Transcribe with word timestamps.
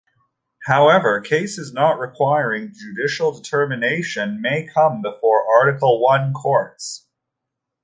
However, 0.65 1.21
cases 1.21 1.73
not 1.73 1.99
requiring 1.99 2.73
"judicial 2.73 3.33
determination" 3.39 4.41
may 4.41 4.65
come 4.65 5.03
before 5.03 5.45
Article 5.59 6.01
One 6.01 6.33
courts. 6.33 7.05